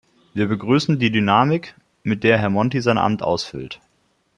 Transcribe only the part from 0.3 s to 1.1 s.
Wir begrüßen